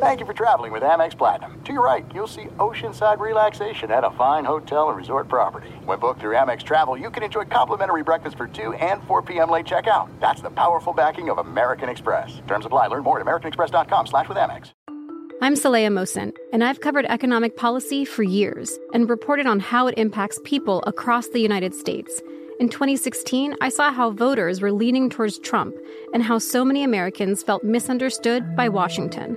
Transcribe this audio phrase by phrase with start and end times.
[0.00, 1.60] Thank you for traveling with Amex Platinum.
[1.64, 5.70] To your right, you'll see oceanside relaxation at a fine hotel and resort property.
[5.86, 9.50] When booked through Amex Travel, you can enjoy complimentary breakfast for 2 and 4 p.m.
[9.50, 10.08] late checkout.
[10.20, 12.40] That's the powerful backing of American Express.
[12.46, 12.86] Terms apply.
[12.86, 14.70] Learn more at americanexpress.com slash with Amex.
[15.42, 19.98] I'm Saleha Mohsin, and I've covered economic policy for years and reported on how it
[19.98, 22.22] impacts people across the United States.
[22.60, 25.74] In 2016, I saw how voters were leaning towards Trump
[26.14, 29.36] and how so many Americans felt misunderstood by Washington.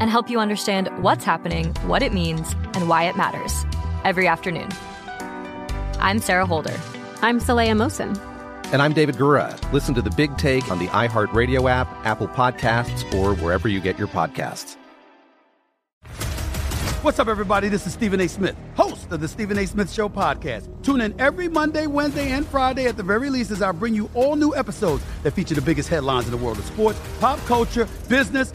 [0.00, 3.64] and help you understand what's happening, what it means, and why it matters
[4.04, 4.68] every afternoon.
[6.00, 6.78] I'm Sarah Holder.
[7.22, 8.18] I'm Saleha Mohsin.
[8.72, 9.56] And I'm David Gura.
[9.72, 13.98] Listen to the big take on the iHeartRadio app, Apple Podcasts, or wherever you get
[13.98, 14.76] your podcasts.
[17.04, 17.68] What's up, everybody?
[17.68, 18.28] This is Stephen A.
[18.28, 19.66] Smith, host of the Stephen A.
[19.66, 20.70] Smith Show podcast.
[20.82, 24.08] Tune in every Monday, Wednesday, and Friday at the very least as I bring you
[24.14, 27.86] all new episodes that feature the biggest headlines in the world of sports, pop culture,
[28.08, 28.54] business,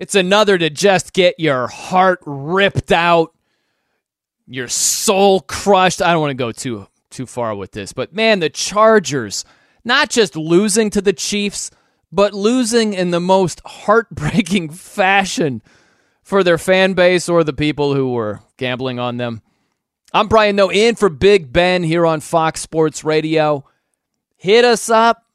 [0.00, 3.34] It's another to just get your heart ripped out,
[4.46, 6.00] your soul crushed.
[6.00, 9.44] I don't want to go too too far with this, but man, the Chargers
[9.84, 11.70] not just losing to the Chiefs,
[12.10, 15.60] but losing in the most heartbreaking fashion
[16.22, 19.42] for their fan base or the people who were gambling on them.
[20.14, 23.66] I'm Brian Noe in for Big Ben here on Fox Sports Radio.
[24.36, 25.26] Hit us up.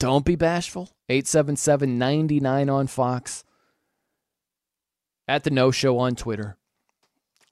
[0.00, 0.90] Don't be bashful.
[1.08, 3.44] 877 99 on Fox
[5.28, 6.56] at the No Show on Twitter.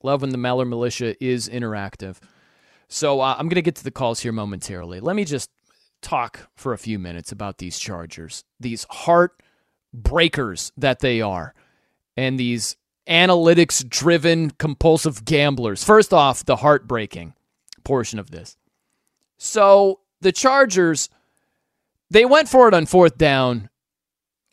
[0.03, 2.17] Love when the Maller Militia is interactive.
[2.89, 5.01] So uh, I'm going to get to the calls here momentarily.
[5.01, 5.51] Let me just
[6.03, 9.43] talk for a few minutes about these Chargers, these heart
[9.93, 11.55] breakers that they are,
[12.17, 12.77] and these
[13.09, 15.85] analytics driven compulsive gamblers.
[15.85, 17.35] First off, the heartbreaking
[17.85, 18.57] portion of this.
[19.39, 21.09] So the Chargers,
[22.11, 23.69] they went for it on fourth down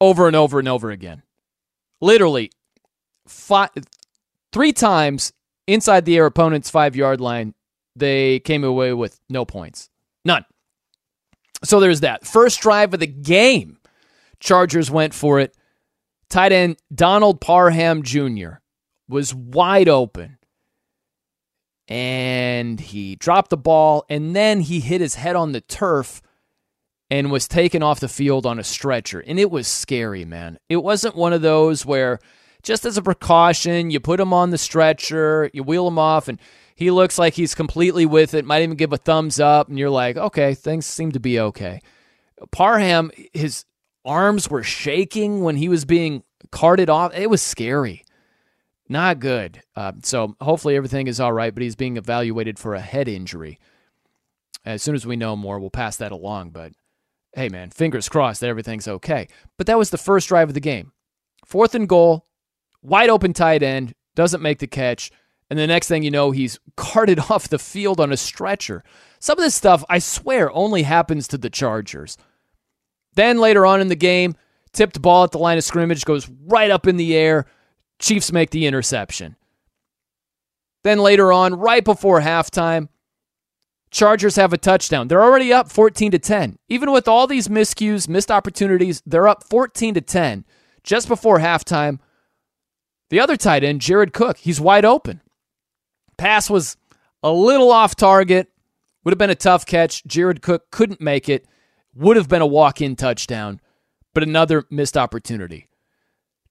[0.02, 1.24] over and over and over again.
[2.02, 2.52] Literally
[3.28, 3.70] five,
[4.52, 5.34] three times
[5.68, 7.54] inside the air opponent's five yard line,
[7.96, 9.90] they came away with no points.
[10.26, 10.46] None.
[11.64, 12.26] So there's that.
[12.26, 13.78] First drive of the game,
[14.40, 15.56] Chargers went for it.
[16.30, 18.56] Tight end Donald Parham Jr.
[19.08, 20.38] was wide open.
[21.88, 26.22] And he dropped the ball, and then he hit his head on the turf
[27.10, 29.20] and was taken off the field on a stretcher.
[29.20, 30.58] And it was scary, man.
[30.70, 32.20] It wasn't one of those where
[32.64, 36.40] just as a precaution, you put him on the stretcher, you wheel him off, and
[36.76, 39.90] he looks like he's completely with it, might even give a thumbs up, and you're
[39.90, 41.82] like, okay, things seem to be okay.
[42.52, 43.66] Parham, his
[44.06, 47.14] arms were shaking when he was being carted off.
[47.14, 48.04] It was scary.
[48.90, 49.62] Not good.
[49.76, 53.60] Uh, so hopefully everything is all right, but he's being evaluated for a head injury.
[54.66, 56.52] As soon as we know more, we'll pass that along.
[56.52, 56.74] But
[57.34, 59.28] hey, man, fingers crossed that everything's okay.
[59.58, 60.92] But that was the first drive of the game.
[61.46, 62.26] Fourth and goal,
[62.84, 65.12] wide open tight end, doesn't make the catch,
[65.50, 68.84] And the next thing you know, he's carted off the field on a stretcher.
[69.20, 72.18] Some of this stuff, I swear, only happens to the Chargers.
[73.16, 74.36] Then later on in the game,
[74.74, 77.46] tipped ball at the line of scrimmage goes right up in the air.
[78.00, 79.36] Chiefs make the interception.
[80.84, 82.90] Then later on, right before halftime,
[83.92, 85.08] Chargers have a touchdown.
[85.08, 86.58] They're already up 14 to 10.
[86.68, 90.46] Even with all these miscues, missed opportunities, they're up 14 to 10
[90.84, 92.00] just before halftime.
[93.14, 95.22] The other tight end, Jared Cook, he's wide open.
[96.18, 96.78] Pass was
[97.22, 98.50] a little off target.
[99.04, 100.04] Would have been a tough catch.
[100.06, 101.46] Jared Cook couldn't make it.
[101.94, 103.62] Would have been a walk in touchdown,
[104.16, 105.68] but another missed opportunity.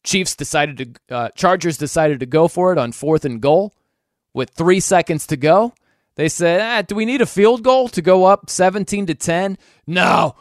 [0.04, 3.74] Chiefs decided to, uh, Chargers decided to go for it on fourth and goal
[4.32, 5.74] with three seconds to go.
[6.14, 9.58] They said, ah, do we need a field goal to go up 17 to 10?
[9.88, 10.36] No,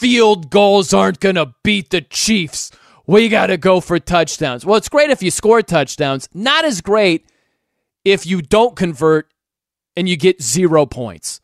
[0.00, 2.72] field goals aren't going to beat the Chiefs.
[3.10, 4.64] We got to go for touchdowns.
[4.64, 7.28] Well, it's great if you score touchdowns, not as great
[8.04, 9.34] if you don't convert
[9.96, 11.40] and you get zero points,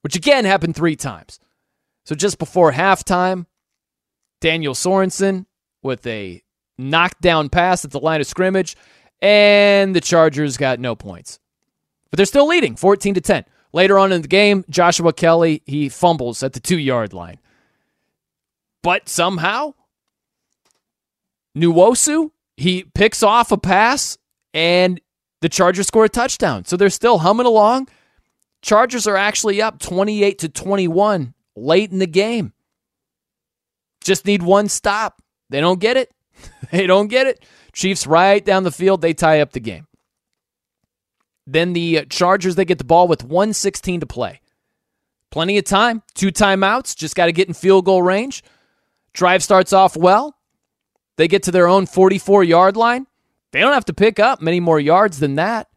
[0.00, 1.38] which again happened three times.
[2.04, 3.46] So just before halftime,
[4.40, 5.46] Daniel Sorensen
[5.84, 6.42] with a
[6.78, 8.74] knockdown pass at the line of scrimmage,
[9.22, 11.38] and the Chargers got no points.
[12.10, 13.44] But they're still leading 14 to 10.
[13.72, 17.38] Later on in the game, Joshua Kelley, he fumbles at the two yard line.
[18.82, 19.74] But somehow,
[21.56, 24.18] Nwosu, he picks off a pass
[24.52, 25.00] and
[25.40, 26.64] the Chargers score a touchdown.
[26.64, 27.88] So they're still humming along.
[28.62, 32.52] Chargers are actually up 28 to 21 late in the game.
[34.02, 35.22] Just need one stop.
[35.50, 36.12] They don't get it.
[36.70, 37.44] they don't get it.
[37.72, 39.86] Chiefs right down the field, they tie up the game.
[41.46, 44.40] Then the uh, Chargers, they get the ball with 116 to play.
[45.30, 48.44] Plenty of time, two timeouts, just got to get in field goal range.
[49.12, 50.36] Drive starts off well.
[51.16, 53.06] They get to their own 44 yard line.
[53.52, 55.68] They don't have to pick up many more yards than that.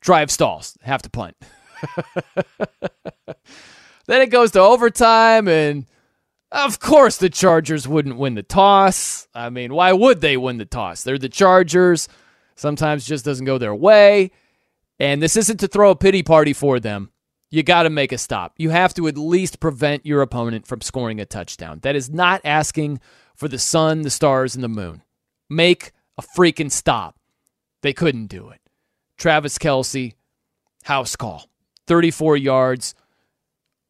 [0.00, 1.36] Drive stalls, have to punt.
[4.06, 5.86] then it goes to overtime, and
[6.52, 9.26] of course the Chargers wouldn't win the toss.
[9.34, 11.02] I mean, why would they win the toss?
[11.02, 12.08] They're the Chargers.
[12.54, 14.30] Sometimes just doesn't go their way.
[15.00, 17.10] And this isn't to throw a pity party for them.
[17.50, 18.54] You got to make a stop.
[18.58, 21.78] You have to at least prevent your opponent from scoring a touchdown.
[21.82, 23.00] That is not asking
[23.38, 25.02] for the sun, the stars, and the moon.
[25.48, 27.16] Make a freaking stop.
[27.82, 28.60] They couldn't do it.
[29.16, 30.14] Travis Kelce,
[30.82, 31.48] house call.
[31.86, 32.94] 34 yards,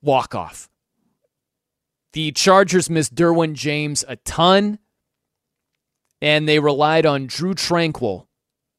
[0.03, 0.69] walk off.
[2.13, 4.79] The Chargers missed Derwin James a ton,
[6.21, 8.27] and they relied on Drue Tranquill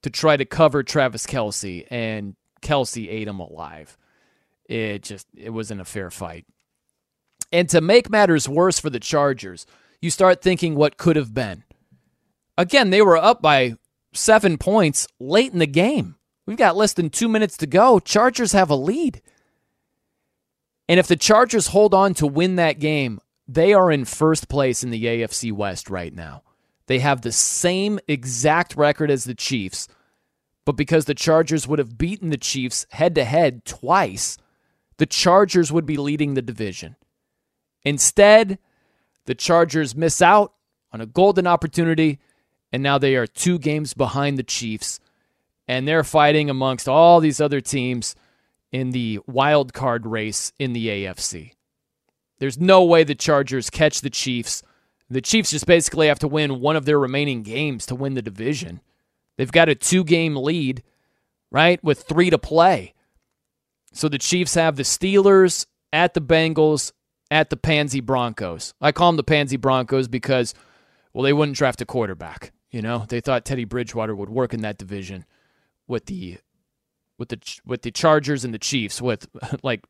[0.03, 3.97] to try to cover Travis Kelce, and Kelce ate him alive.
[4.65, 6.45] It just it wasn't a fair fight.
[7.51, 9.65] And to make matters worse for the Chargers,
[10.01, 11.63] you start thinking what could have been.
[12.57, 13.75] Again, they were up by
[14.13, 16.15] seven points late in the game.
[16.45, 17.99] We've got less than two minutes to go.
[17.99, 19.21] Chargers have a lead.
[20.87, 24.83] And if the Chargers hold on to win that game, they are in first place
[24.83, 26.43] in the AFC West right now.
[26.87, 29.87] They have the same exact record as the Chiefs,
[30.65, 34.37] but because the Chargers would have beaten the Chiefs head to head twice,
[34.97, 36.95] the Chargers would be leading the division.
[37.83, 38.57] Instead,
[39.29, 40.53] the Chargers miss out
[40.91, 42.19] on a golden opportunity,
[42.73, 44.99] and now they are two games behind the Chiefs,
[45.67, 48.15] and they're fighting amongst all these other teams
[48.71, 51.53] in the wild card race in the AFC.
[52.39, 54.63] There's no way the Chargers catch the Chiefs
[55.09, 58.21] the Chiefs just basically have to win one of their remaining games to win the
[58.21, 58.81] division.
[59.37, 60.83] They've got a two game lead,
[61.51, 62.93] right, with three to play.
[63.91, 66.91] So the Chiefs have the Steelers at the Bengals
[67.31, 68.73] at the Pansy Broncos.
[68.81, 70.53] I call them the Pansy Broncos because,
[71.13, 72.51] well, they wouldn't draft a quarterback.
[72.71, 75.25] You know, they thought Teddy Bridgewater would work in that division
[75.87, 76.37] with the
[77.17, 79.27] with the with the Chargers and the Chiefs with
[79.63, 79.85] like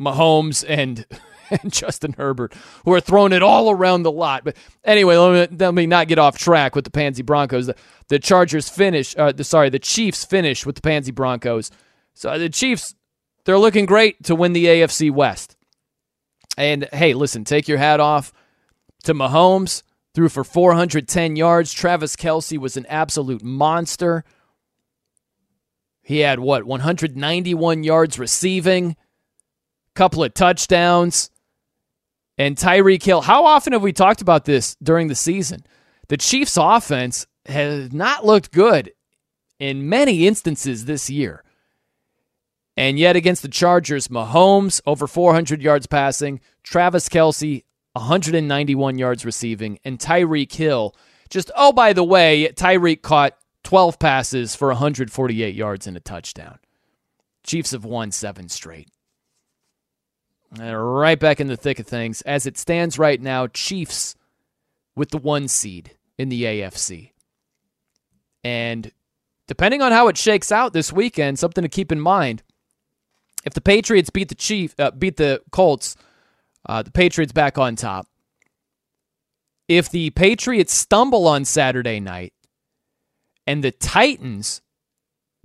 [0.00, 1.04] Mahomes and
[1.50, 2.54] and Justin Herbert,
[2.84, 4.44] who are throwing it all around the lot.
[4.44, 7.66] But anyway, let me, let me not get off track with the Pansy Broncos.
[7.66, 7.76] The,
[8.08, 11.70] the Chargers finish, uh, the, sorry, the Chiefs finish with the Pansy Broncos.
[12.14, 12.94] So the Chiefs,
[13.44, 15.56] they're looking great to win the AFC West.
[16.60, 18.34] And hey, listen, take your hat off
[19.04, 19.82] to Mahomes.
[20.14, 21.72] Threw for 410 yards.
[21.72, 24.24] Travis Kelce was an absolute monster.
[26.02, 28.94] He had what, 191 yards receiving,
[29.94, 31.30] couple of touchdowns.
[32.36, 35.64] And Tyreek Hill, how often have we talked about this during the season?
[36.08, 38.92] The Chiefs' offense has not looked good
[39.58, 41.42] in many instances this year.
[42.76, 49.78] And yet against the Chargers, Mahomes over 400 yards passing, Travis Kelce 191 yards receiving,
[49.84, 50.94] and Tyreek Hill
[51.28, 56.58] just, oh, by the way, Tyreek caught 12 passes for 148 yards and a touchdown.
[57.44, 58.88] Chiefs have won seven straight.
[60.58, 62.22] And right back in the thick of things.
[62.22, 64.16] As it stands right now, Chiefs
[64.96, 67.12] with the one seed in the AFC.
[68.42, 68.90] And
[69.46, 72.42] depending on how it shakes out this weekend, something to keep in mind.
[73.44, 75.96] If the Patriots beat the Chief, uh, beat the Colts,
[76.66, 78.06] uh, the Patriots back on top.
[79.68, 82.32] If the Patriots stumble on Saturday night
[83.46, 84.62] and the Titans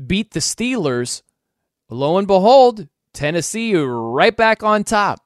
[0.06, 1.22] beat the Steelers,
[1.90, 5.22] lo and behold, Tennessee right back on top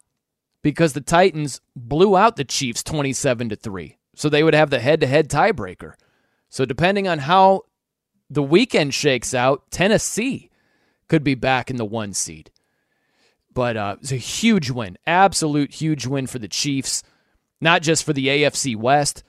[0.62, 3.98] because the Titans blew out the Chiefs 27 to 3.
[4.16, 5.94] So they would have the head-to-head tiebreaker.
[6.50, 7.64] So depending on how
[8.30, 10.52] the weekend shakes out, Tennessee
[11.08, 12.52] could be back in the 1 seed.
[13.54, 17.04] But uh, it's a huge win, absolute huge win for the Chiefs,
[17.60, 19.24] not just for the AFC West,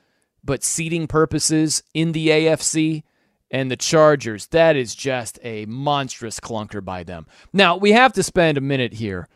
[0.45, 3.03] but seeding purposes in the AFC
[3.51, 4.47] and the Chargers.
[4.49, 7.27] That is just a monstrous clunker by them.
[7.53, 9.29] Now, we have to spend a minute here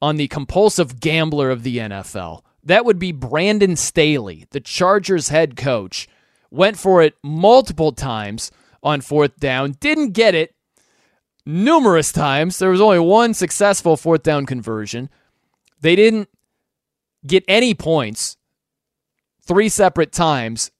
[0.00, 2.42] on the compulsive gambler of the NFL.
[2.64, 6.08] That would be Brandon Staley, the Chargers head coach.
[6.50, 8.50] Went for it multiple times
[8.82, 10.54] on fourth down, didn't get it
[11.50, 12.58] numerous times.
[12.58, 15.10] There was only one successful fourth down conversion.
[15.80, 16.28] They didn't
[17.26, 18.36] get any points
[19.42, 20.70] three separate times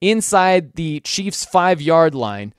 [0.00, 2.54] inside the Chiefs' five yard line.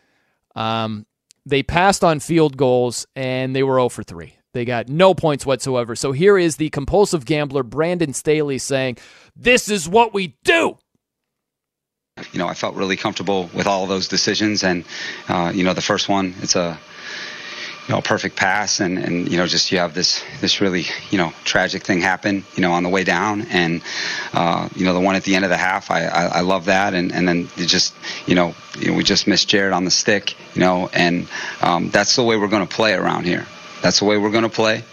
[0.56, 1.06] Um,
[1.46, 4.34] they passed on field goals and they were 0 for 3.
[4.54, 5.96] They got no points whatsoever.
[5.96, 8.98] So here is the compulsive gambler, Brandon Staley, saying,
[9.36, 10.78] This is what we do.
[12.34, 14.64] You know, I felt really comfortable with all those decisions.
[14.64, 14.84] And,
[15.30, 16.78] uh, you know, the first one, it's a
[17.90, 21.18] you know, perfect pass and, and, you know, just you have this, this really, you
[21.18, 23.42] know, tragic thing happen, you know, on the way down.
[23.50, 23.82] And,
[24.32, 26.66] uh, you know, the one at the end of the half, I, I, I love
[26.66, 26.94] that.
[26.94, 27.96] And, and then you just,
[28.28, 31.28] you know, you know, we just missed Jared on the stick, you know, and
[31.64, 33.48] um, that's the way we're going to play around here.
[33.82, 34.84] That's the way we're going to play.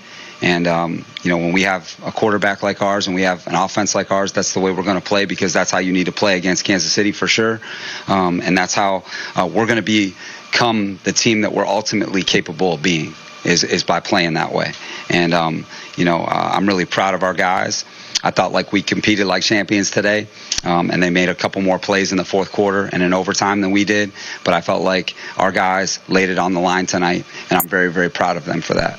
[0.43, 3.55] And, um, you know, when we have a quarterback like ours and we have an
[3.55, 6.07] offense like ours, that's the way we're going to play because that's how you need
[6.07, 7.61] to play against Kansas City for sure.
[8.07, 10.13] Um, and that's how uh, we're going to
[10.53, 13.15] become the team that we're ultimately capable of being
[13.45, 14.73] is, is by playing that way.
[15.09, 15.67] And, um,
[15.97, 17.85] you know, uh, I'm really proud of our guys.
[18.23, 20.27] I thought like we competed like champions today,
[20.65, 23.61] um, and they made a couple more plays in the fourth quarter and in overtime
[23.61, 24.11] than we did.
[24.45, 27.93] But I felt like our guys laid it on the line tonight, and I'm very,
[27.93, 28.99] very proud of them for that.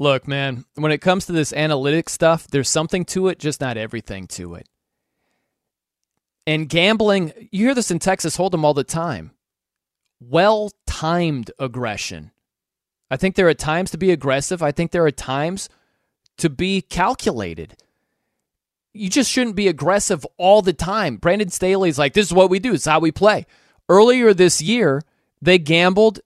[0.00, 3.76] Look, man, when it comes to this analytics stuff, there's something to it, just not
[3.76, 4.66] everything to it.
[6.46, 9.32] And gambling, you hear this in Texas Hold'em all the time
[10.18, 12.30] well timed aggression.
[13.10, 14.62] I think there are times to be aggressive.
[14.62, 15.68] I think there are times
[16.38, 17.76] to be calculated.
[18.94, 21.16] You just shouldn't be aggressive all the time.
[21.16, 23.44] Brandon Staley's like, this is what we do, it's how we play.
[23.86, 25.02] Earlier this year,
[25.42, 26.20] they gambled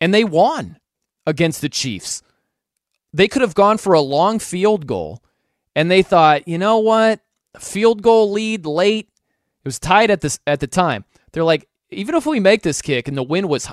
[0.00, 0.78] and they won
[1.26, 2.22] against the Chiefs.
[3.16, 5.22] They could have gone for a long field goal
[5.74, 7.20] and they thought, you know what?
[7.58, 9.08] Field goal lead late.
[9.64, 11.06] It was tied at this at the time.
[11.32, 13.72] They're like, even if we make this kick and the wind was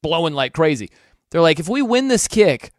[0.00, 0.90] blowing like crazy,
[1.30, 2.70] they're like, if we win this kick,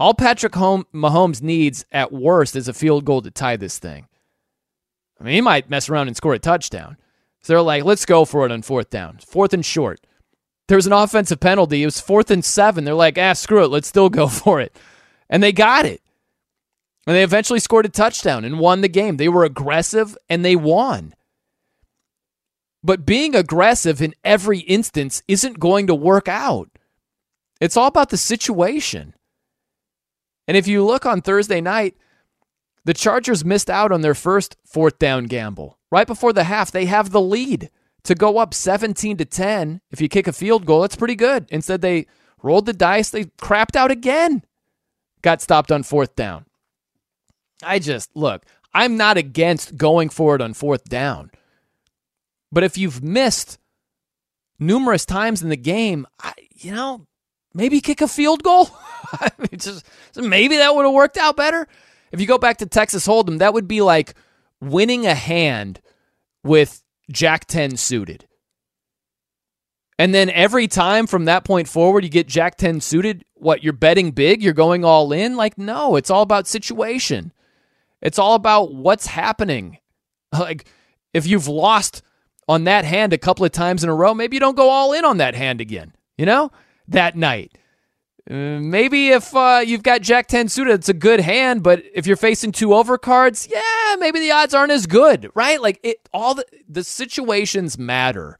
[0.00, 4.08] all Patrick Mahomes needs at worst is a field goal to tie this thing.
[5.20, 6.96] I mean, he might mess around and score a touchdown.
[7.42, 10.00] So they're like, let's go for it on fourth down, fourth and short.
[10.68, 11.82] There was an offensive penalty.
[11.82, 12.84] It was fourth and seven.
[12.84, 13.68] They're like, ah, screw it.
[13.68, 14.76] Let's still go for it.
[15.30, 16.00] And they got it.
[17.06, 19.16] And they eventually scored a touchdown and won the game.
[19.16, 21.14] They were aggressive and they won.
[22.82, 26.68] But being aggressive in every instance isn't going to work out.
[27.60, 29.14] It's all about the situation.
[30.48, 31.96] And if you look on Thursday night,
[32.84, 35.78] the Chargers missed out on their first fourth down gamble.
[35.90, 37.70] Right before the half, they have the lead
[38.06, 39.80] to go up 17 to 10.
[39.90, 41.46] If you kick a field goal, that's pretty good.
[41.50, 42.06] Instead, they
[42.42, 44.42] rolled the dice, they crapped out again.
[45.22, 46.46] Got stopped on fourth down.
[47.62, 48.44] I just, look,
[48.74, 51.30] I'm not against going for it on fourth down.
[52.52, 53.58] But if you've missed
[54.58, 57.06] numerous times in the game, I, you know,
[57.54, 58.68] maybe kick a field goal.
[59.56, 59.84] Just
[60.14, 61.66] maybe that would have worked out better.
[62.12, 64.14] If you go back to Texas Hold'em, that would be like
[64.60, 65.80] winning a hand
[66.44, 68.26] with Jack 10 suited.
[69.98, 73.24] And then every time from that point forward, you get Jack 10 suited.
[73.34, 74.42] What, you're betting big?
[74.42, 75.36] You're going all in?
[75.36, 77.32] Like, no, it's all about situation.
[78.02, 79.78] It's all about what's happening.
[80.36, 80.66] Like,
[81.14, 82.02] if you've lost
[82.46, 84.92] on that hand a couple of times in a row, maybe you don't go all
[84.92, 86.50] in on that hand again, you know,
[86.88, 87.56] that night.
[88.28, 92.08] Uh, maybe if uh, you've got Jack 10 suited, it's a good hand, but if
[92.08, 95.62] you're facing two overcards, yeah, maybe the odds aren't as good, right?
[95.62, 98.38] Like it all the, the situations matter.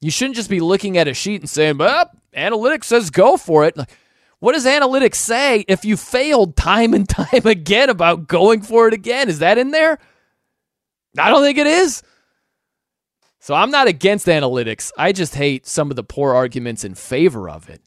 [0.00, 3.64] You shouldn't just be looking at a sheet and saying, well, analytics says go for
[3.64, 3.76] it.
[3.76, 3.90] Like,
[4.40, 8.94] what does analytics say if you failed time and time again about going for it
[8.94, 9.28] again?
[9.28, 9.98] Is that in there?
[11.16, 12.02] I don't think it is.
[13.38, 14.90] So I'm not against analytics.
[14.98, 17.80] I just hate some of the poor arguments in favor of it.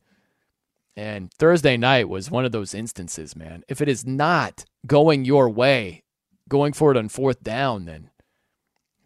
[0.96, 3.64] And Thursday night was one of those instances, man.
[3.68, 6.04] If it is not going your way,
[6.50, 8.12] going for it on fourth down, then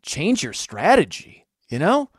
[0.01, 2.09] change your strategy, you know?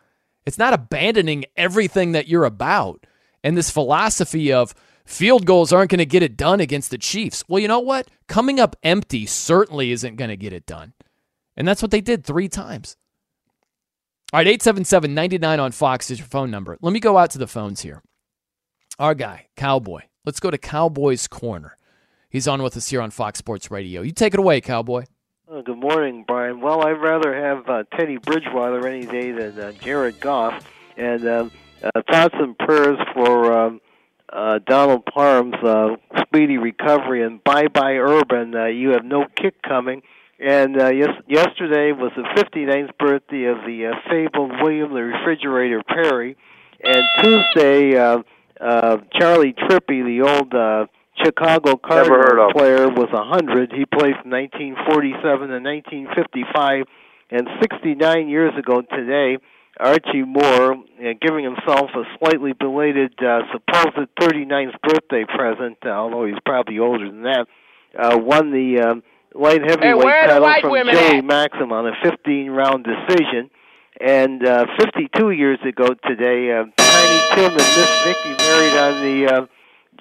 [0.47, 3.07] It's not abandoning everything that you're about.
[3.45, 7.45] And this philosophy of field goals aren't going to get it done against the Chiefs.
[7.49, 8.09] Well, you know what?
[8.29, 10.95] Coming up empty certainly isn't going to get it done.
[11.57, 12.97] And that's what they did three times.
[14.33, 16.79] All right, 877 99 on Fox is your phone number.
[16.81, 18.03] Let me go out to the phones here.
[18.99, 20.01] Our guy, Cowboy.
[20.25, 21.77] Let's go to Cowboy's Corner.
[22.31, 24.03] He's on with us here on Fox Sports Radio.
[24.03, 25.05] You take it away, Cowboy.
[25.47, 26.61] Oh, good morning, Brian.
[26.61, 30.67] Well, I'd rather have uh, Teddy Bridgewater any day than uh, Jared Goff.
[30.97, 33.81] And um, uh, thoughts and prayers for um,
[34.33, 37.23] uh, Donald Parham's uh, speedy recovery.
[37.23, 38.53] And bye bye, Urban.
[38.53, 40.03] Uh, you have no kick coming.
[40.41, 45.85] And uh, yes, yesterday was the 59th birthday of the uh, fabled William the Refrigerator
[45.85, 46.37] Perry.
[46.83, 48.23] And Tuesday, uh,
[48.61, 50.87] uh, Charley Trippi, the old uh,
[51.25, 53.73] Chicago Cardinals player, was a 100.
[53.73, 56.85] He played from 1947 to 1955.
[57.31, 59.37] And 69 years ago today,
[59.79, 66.25] Archie Moore, uh, giving himself a slightly belated uh, supposed 39th birthday present, uh, although
[66.25, 67.47] he's probably older than that,
[67.99, 68.95] uh, won the uh,
[69.39, 71.25] light heavyweight hey, title from Joey at?
[71.25, 73.51] Maxim on a 15-round decision.
[74.01, 79.35] And uh, 52 years ago today, uh, Tiny Tim and Miss Vicky married on the
[79.35, 79.47] uh,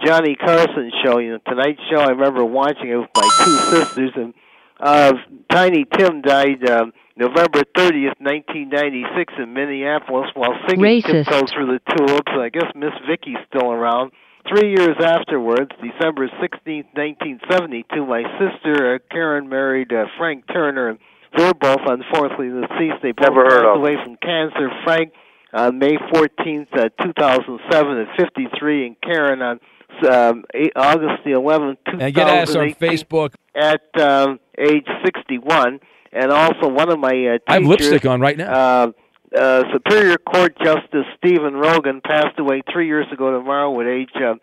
[0.06, 1.20] Johnny Carson show.
[1.20, 2.00] You know, tonight's show.
[2.00, 4.34] I remember watching it with my two sisters, and
[4.80, 5.14] uh,
[5.52, 11.26] Tiny Tim died uh, November 30th, 1996, in Minneapolis, while singing Racist.
[11.26, 14.12] "Tiptoes Through the Tulips." I guess Miss Vicky's still around.
[14.48, 21.00] Three years afterwards, December 16th, 1972, my sister uh, Karen married uh, Frank Turner, and
[21.36, 23.02] they're both unfortunately deceased.
[23.04, 23.82] They both Never heard passed of.
[23.82, 24.70] away from cancer.
[24.86, 25.12] Frank
[25.54, 29.60] on May 14th, uh, 2007, at 53, and Karen on
[30.10, 33.34] um, eight, August the 11th, 2018 And get us on Facebook.
[33.56, 35.80] at um, age 61.
[36.14, 38.52] And also one of my uh, teachers, I have lipstick on right now.
[38.52, 38.92] uh,
[39.38, 44.36] uh, Superior Court Justice Stephen Rogan passed away three years ago tomorrow at age uh,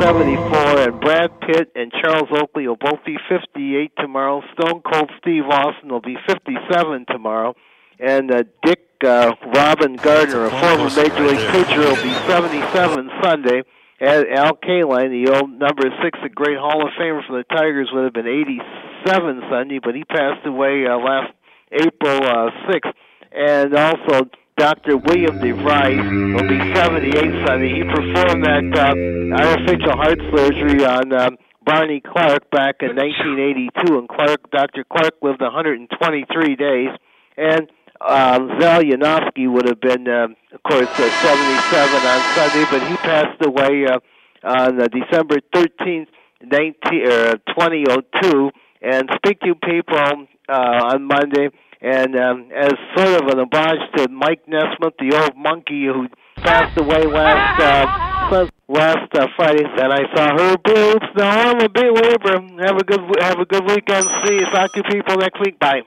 [0.00, 4.42] 74, and Brad Pitt and Charles Oakley will both be 58 tomorrow.
[4.58, 7.54] Stone Cold Steve Austin will be 57 tomorrow,
[8.00, 13.62] and uh, Dick uh, Robin Gardner, a former Major League pitcher, will be 77 Sunday.
[14.00, 17.90] And Al Kaline, the old number six, a great Hall of Famer for the Tigers,
[17.92, 21.32] would have been 87 Sunday, but he passed away uh, last
[21.72, 22.92] April uh, 6th.
[23.32, 24.96] And also, Dr.
[24.96, 27.74] William DeVries will be 78 Sunday.
[27.74, 34.08] He performed that uh, artificial heart surgery on um, Barney Clark back in 1982, and
[34.08, 34.84] Clark, Dr.
[34.84, 36.90] Clark lived 123 days.
[37.36, 42.88] And um, Zal Yanovsky would have been, uh, of course, uh, 77 on Sunday, but
[42.88, 43.98] he passed away uh,
[44.44, 46.06] on uh, December 13th,
[46.42, 48.50] 19, uh, 2002.
[48.80, 51.50] And speak to people uh, on Monday.
[51.80, 56.78] And um, as sort of an homage to Mike Nesmith, the old Monkee who passed
[56.78, 61.06] away last uh, last uh, Friday, and I saw her boobs.
[61.16, 62.64] Now I'm a labor.
[62.64, 64.08] Have a good have a good weekend.
[64.24, 64.46] See you.
[64.46, 65.58] Talk to people next week.
[65.60, 65.82] Bye.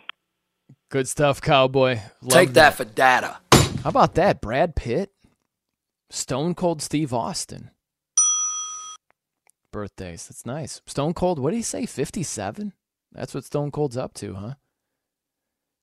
[0.92, 2.02] Good stuff, Cowboy.
[2.22, 3.38] Love Take that for data.
[3.54, 4.42] How about that?
[4.42, 5.10] Brad Pitt,
[6.10, 7.72] Stone Cold Steve Austin.
[9.72, 10.28] Birthdays.
[10.28, 10.82] That's nice.
[10.86, 11.86] Stone Cold, what did he say?
[11.86, 12.74] 57?
[13.14, 14.54] That's what Stone Cold's up to, huh?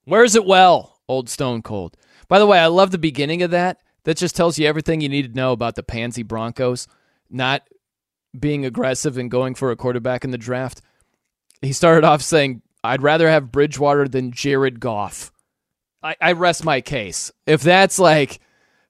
[0.05, 1.97] Where's it well, old Stone Cold?
[2.29, 3.79] By the way, I love the beginning of that.
[4.05, 6.87] That just tells you everything you need to know about the Pansy Broncos
[7.31, 7.66] not
[8.38, 10.83] being aggressive and going for a quarterback in the draft.
[11.62, 15.33] He started off saying, I'd rather have Bridgewater than Jared Goff.
[16.03, 17.33] I, I rest my case.
[17.47, 18.41] If that's like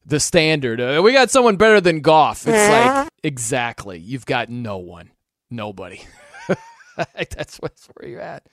[0.05, 2.47] the standard, uh, we got someone better than Goff.
[2.47, 3.99] It's like, exactly.
[3.99, 5.11] You've got no one.
[5.51, 6.03] Nobody.
[7.15, 8.47] that's what's where you're at.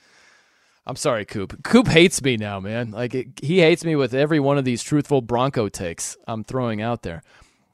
[0.87, 1.63] I'm sorry, Coop.
[1.63, 2.91] Coop hates me now, man.
[2.91, 6.81] Like it, he hates me with every one of these truthful Bronco takes I'm throwing
[6.81, 7.23] out there.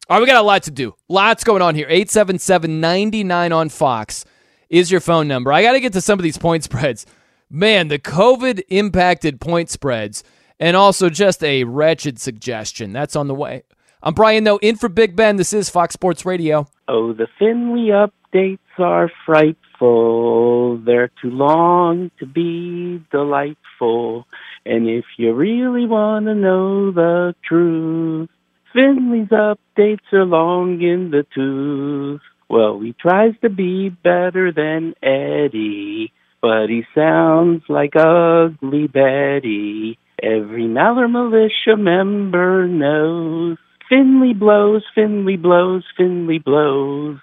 [0.09, 0.95] All right, we got a lot to do.
[1.09, 1.87] Lots going on here.
[1.87, 4.25] 877-99 on Fox
[4.69, 5.53] is your phone number.
[5.53, 7.05] I got to get to some of these point spreads.
[7.53, 10.23] Man, the COVID impacted point spreads
[10.57, 12.93] and also just a wretched suggestion.
[12.93, 13.63] That's on the way.
[14.01, 15.35] I'm Brian though, in for Big Ben.
[15.35, 16.67] This is Fox Sports Radio.
[16.87, 20.77] Oh, the Finley updates are frightful.
[20.77, 24.27] They're too long to be delightful.
[24.65, 28.29] And if you really want to know the truth,
[28.71, 32.21] Finley's updates are long in the tooth.
[32.49, 39.97] Well, he tries to be better than Eddie, but he sounds like Ugly Betty.
[40.21, 43.57] Every Maller Militia member knows.
[43.89, 47.19] Finley blows, Finley blows, Finley blows.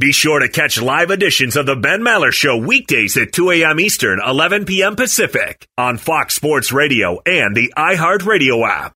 [0.00, 3.80] Be sure to catch live editions of The Ben Maller Show weekdays at 2 a.m.
[3.80, 4.94] Eastern, 11 p.m.
[4.94, 8.92] Pacific on Fox Sports Radio and the iHeartRadio app.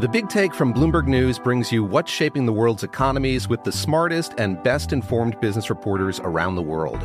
[0.00, 3.72] The Big Take from Bloomberg News brings you what's shaping the world's economies with the
[3.72, 7.04] smartest and best informed business reporters around the world.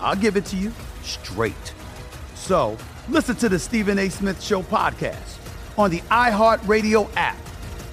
[0.00, 1.74] I'll give it to you straight.
[2.34, 2.76] So
[3.08, 4.08] listen to the Stephen A.
[4.08, 5.38] Smith Show podcast
[5.78, 7.38] on the iHeartRadio app,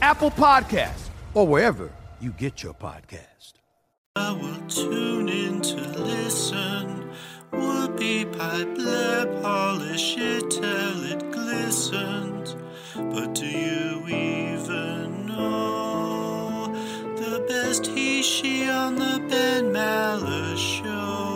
[0.01, 3.53] Apple Podcasts, or wherever you get your podcast.
[4.15, 7.09] I will tune in to listen.
[7.51, 12.55] Whoopie pipe, lip polish it till it glistens.
[12.95, 16.73] But do you even know
[17.15, 21.26] the best he, she on the Ben Maller show?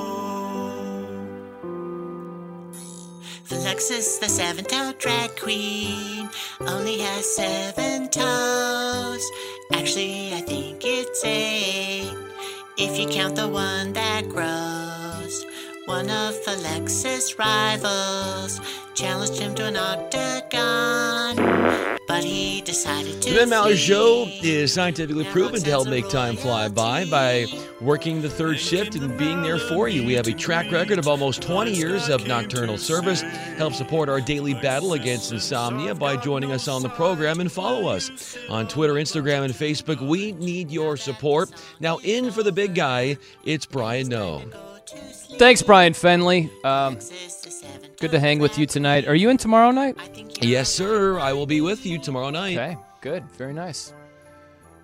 [3.54, 6.30] Alexis, the seven toed drag queen,
[6.62, 9.24] only has seven toes.
[9.74, 12.14] Actually, I think it's eight
[12.78, 15.46] if you count the one that grows.
[15.86, 18.62] One of Alexis' rivals
[18.94, 21.38] challenged him to an octagon,
[22.12, 23.30] but he decided to.
[23.30, 23.78] The Ben Maller.
[23.78, 27.46] Show is scientifically proven to help make time fly by by
[27.80, 30.06] working the third shift and being there for you.
[30.06, 33.22] We have a track record of almost 20 years of nocturnal service.
[33.22, 37.88] Help support our daily battle against insomnia by joining us on the program and follow
[37.88, 40.06] us on Twitter, Instagram, and Facebook.
[40.06, 41.50] We need your support.
[41.80, 44.44] Now, in for the big guy, it's Brian Noe.
[45.38, 46.50] Thanks, Brian Fenley.
[46.66, 46.98] Um,
[48.02, 49.08] good to hang with you tonight.
[49.08, 49.98] Are you in tomorrow night?
[50.42, 51.20] Yes, sir.
[51.20, 52.58] I will be with you tomorrow night.
[52.58, 53.24] Okay, good.
[53.32, 53.94] Very nice.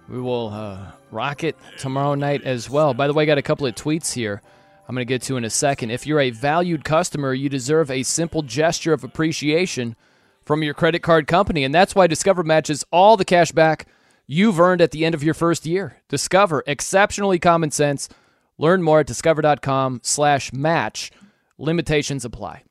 [0.08, 2.94] We will uh, rock it tomorrow night as well.
[2.94, 4.42] By the way, I got a couple of tweets here
[4.88, 5.92] I'm going to get to in a second.
[5.92, 9.98] If you're a valued customer, you deserve a simple gesture of appreciation
[10.46, 11.66] from your credit card company.
[11.66, 13.86] And that's why Discover matches all the cash back
[14.28, 15.98] you've earned at the end of your first year.
[16.08, 18.08] Discover, exceptionally common sense.
[18.58, 21.12] Learn more at discover.com slash match.
[21.58, 22.64] Limitations apply.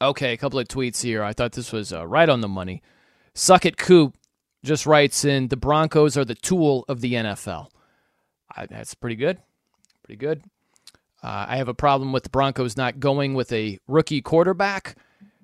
[0.00, 1.22] Okay, a couple of tweets here.
[1.22, 2.82] I thought this was uh, right on the money.
[3.34, 4.16] Suck it Coop
[4.64, 7.68] just writes in the Broncos are the tool of the NFL.
[8.54, 9.38] I, that's pretty good.
[10.04, 10.42] Pretty good.
[11.22, 14.96] Uh, I have a problem with the Broncos not going with a rookie quarterback.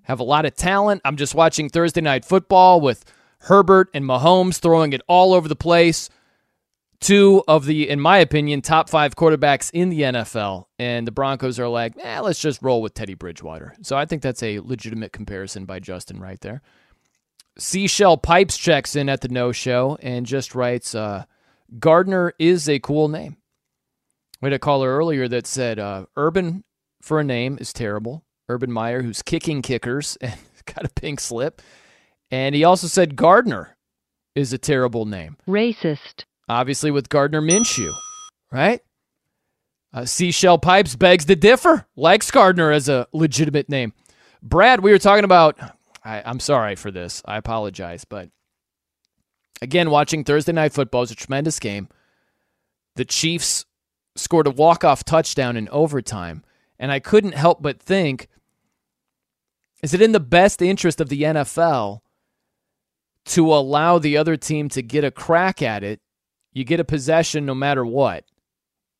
[0.03, 1.03] Have a lot of talent.
[1.05, 3.05] I'm just watching Thursday night football with
[3.40, 6.11] Herbert and Mahomes throwing it all over the place.
[7.00, 10.66] Two of the, in my opinion, top five quarterbacks in the NFL.
[10.78, 13.74] And the Broncos are like, eh, let's just roll with Teddy Bridgewater.
[13.82, 16.61] So I think that's a legitimate comparison by Justin right there.
[17.56, 21.24] Seashell Pipes checks in at the no show and just writes, uh,
[21.78, 23.37] Gardner is a cool name.
[24.40, 26.64] We had a caller earlier that said uh, Urban
[27.02, 28.24] for a name is terrible.
[28.48, 31.62] Urban Meyer, who's kicking kickers and got a pink slip.
[32.30, 33.76] And he also said Gardner
[34.34, 35.37] is a terrible name.
[35.48, 36.24] Racist.
[36.48, 37.94] Obviously, with Gardner Minshew,
[38.50, 38.80] right?
[39.92, 41.87] Uh, Seashell Pipes begs to differ.
[41.96, 43.92] Likes Gardner as a legitimate name.
[44.42, 45.58] Brad, we were talking about.
[46.04, 47.22] I, I'm sorry for this.
[47.24, 48.04] I apologize.
[48.04, 48.30] But
[49.61, 51.88] again, watching Thursday Night Football is a tremendous game.
[52.96, 53.64] The Chiefs
[54.16, 56.44] scored a walk-off touchdown in overtime,
[56.78, 58.28] and I couldn't help but think
[59.82, 62.00] is it in the best interest of the NFL
[63.26, 66.00] to allow the other team to get a crack at it?
[66.59, 68.25] You get a possession no matter what,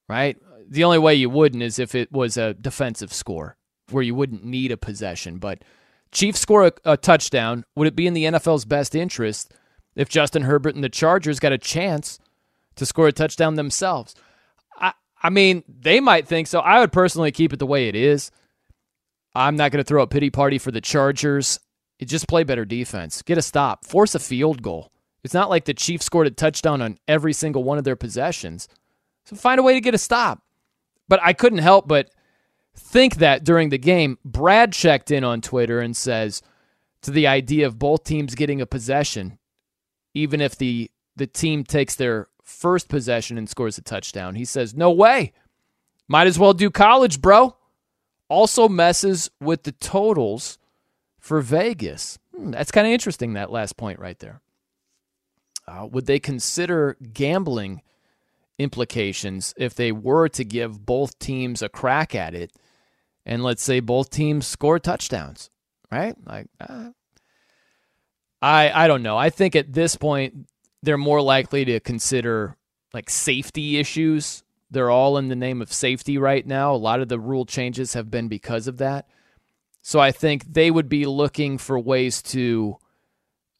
[0.09, 0.37] right?
[0.68, 3.57] The only way you wouldn't is if it was a defensive score
[3.90, 5.38] where you wouldn't need a possession.
[5.38, 5.64] But
[6.12, 7.64] Chiefs score a, a touchdown.
[7.75, 9.53] Would it be in the NFL's best interest
[9.97, 12.21] if Justin Herbert and the Chargers got a chance
[12.77, 14.14] to score a touchdown themselves?
[15.21, 16.61] I mean, they might think so.
[16.61, 18.31] I would personally keep it the way it is.
[19.35, 21.59] I'm not going to throw a pity party for the Chargers.
[22.01, 23.21] Just play better defense.
[23.23, 23.85] Get a stop.
[23.85, 24.92] Force a field goal.
[25.24, 28.68] It's not like the Chiefs scored a touchdown on every single one of their possessions.
[29.24, 30.42] So find a way to get a stop.
[31.09, 32.11] But I couldn't help but
[32.76, 36.42] think that during the game, Brad checked in on Twitter and says
[37.02, 39.38] to the idea of both teams getting a possession,
[40.14, 44.35] even if the the team takes their first possession and scores a touchdown.
[44.35, 45.33] He says, No way.
[46.07, 47.57] Might as well do college, bro.
[48.28, 50.59] Also messes with the totals
[51.18, 52.18] for Vegas.
[52.35, 54.40] Hmm, that's kind of interesting, that last point right there.
[55.68, 57.83] Uh, would they consider gambling
[58.59, 62.52] implications if they were to give both teams a crack at it
[63.24, 65.50] and let's say both teams score touchdowns,
[65.92, 66.16] right?
[66.26, 66.90] Like, uh,
[68.40, 69.16] I I don't know.
[69.16, 70.48] I think at this point
[70.83, 72.57] they're more likely to consider
[72.94, 74.42] like safety issues.
[74.70, 76.74] They're all in the name of safety right now.
[76.74, 79.07] A lot of the rule changes have been because of that.
[79.83, 82.76] So I think they would be looking for ways to,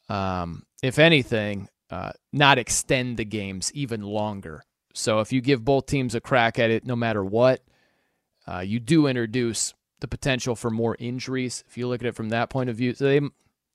[0.09, 4.63] um, if anything, uh, not extend the games even longer.
[4.95, 7.63] So if you give both teams a crack at it, no matter what,
[8.47, 11.65] uh, you do introduce the potential for more injuries.
[11.69, 13.21] If you look at it from that point of view, so they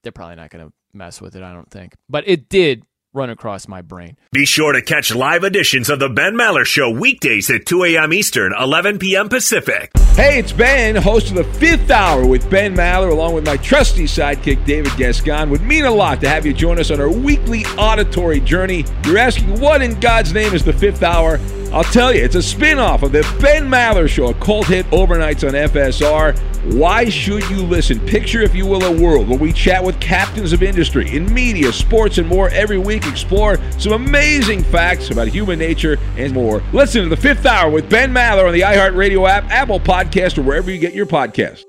[0.01, 1.43] they're probably not going to mess with it.
[1.43, 4.17] I don't think, but it did run across my brain.
[4.31, 8.11] Be sure to catch live editions of the Ben Maller Show weekdays at 2 a.m.
[8.11, 9.29] Eastern, 11 p.m.
[9.29, 9.91] Pacific.
[10.15, 14.05] Hey, it's Ben, host of the fifth hour with Ben Maller, along with my trusty
[14.05, 15.51] sidekick, David Gascon.
[15.51, 18.83] Would mean a lot to have you join us on our weekly auditory journey.
[19.05, 21.39] You're asking, what in God's name is the fifth hour?
[21.71, 24.85] I'll tell you, it's a spin off of the Ben Maller Show, a cult hit
[24.87, 26.37] overnights on FSR.
[26.71, 27.99] Why should you listen?
[27.99, 31.73] Picture, if you will, a world where we chat with captains of industry in media,
[31.73, 33.02] sports, and more every week.
[33.09, 36.61] Explore some amazing facts about human nature and more.
[36.73, 40.41] Listen to the fifth hour with Ben Maller on the iHeartRadio app, Apple Podcast, or
[40.41, 41.63] wherever you get your podcast.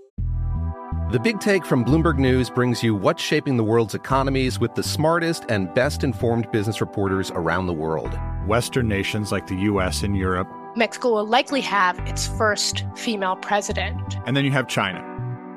[1.10, 4.82] The Big Take from Bloomberg News brings you what's shaping the world's economies with the
[4.82, 8.18] smartest and best informed business reporters around the world.
[8.48, 10.48] Western nations like the US and Europe.
[10.76, 14.16] Mexico will likely have its first female president.
[14.26, 15.02] And then you have China.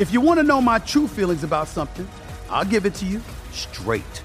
[0.00, 2.08] If you want to know my true feelings about something,
[2.50, 3.20] I'll give it to you
[3.52, 4.22] straight.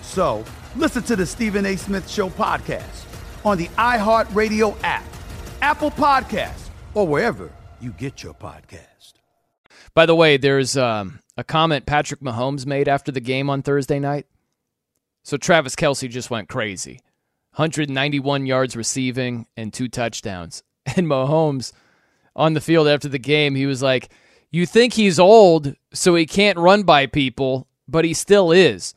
[0.00, 0.44] So
[0.74, 1.76] listen to the Stephen A.
[1.76, 3.04] Smith Show podcast
[3.44, 5.04] on the iHeartRadio app,
[5.60, 9.14] Apple Podcasts, or wherever you get your podcast.
[9.94, 13.98] By the way, there's um, a comment Patrick Mahomes made after the game on Thursday
[13.98, 14.26] night.
[15.24, 17.00] So Travis Kelce just went crazy
[17.56, 20.62] 191 yards receiving and two touchdowns.
[20.96, 21.72] And Mahomes
[22.34, 24.10] on the field after the game, he was like,
[24.52, 28.94] You think he's old, so he can't run by people, but he still is.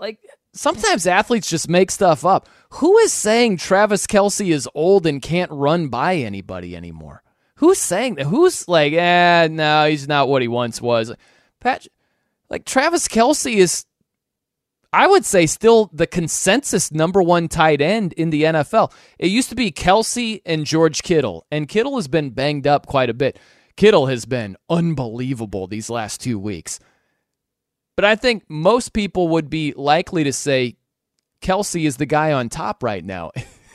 [0.00, 0.18] Like,
[0.54, 2.48] sometimes athletes just make stuff up.
[2.70, 7.22] Who is saying Travis Kelce is old and can't run by anybody anymore?
[7.56, 8.26] Who's saying that?
[8.26, 11.12] Who's like, eh, no, he's not what he once was.
[11.60, 11.86] Pat,
[12.50, 13.84] like Travis Kelce is,
[14.92, 18.92] I would say, still the consensus number one tight end in the NFL.
[19.18, 23.10] It used to be Kelce and George Kittle, and Kittle has been banged up quite
[23.10, 23.38] a bit.
[23.76, 26.80] Kittle has been unbelievable these last two weeks.
[27.96, 30.76] But I think most people would be likely to say
[31.40, 33.32] Kelce is the guy on top right now.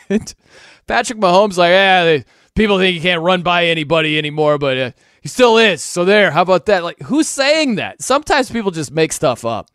[0.87, 2.25] Patrick Mahomes, like, yeah, they,
[2.55, 4.91] people think he can't run by anybody anymore, but uh,
[5.21, 5.81] he still is.
[5.81, 6.83] So there, how about that?
[6.83, 8.01] Like, who's saying that?
[8.01, 9.69] Sometimes people just make stuff up.